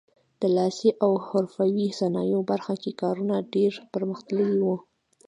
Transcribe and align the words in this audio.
د 0.39 0.41
لاسي 0.57 0.89
او 1.03 1.11
حرفوي 1.27 1.87
صنایعو 1.99 2.47
برخه 2.51 2.73
کې 2.81 2.91
کارونه 3.01 3.35
ډېر 3.53 3.71
پرمختللي 3.93 4.59
وو. 4.65 4.75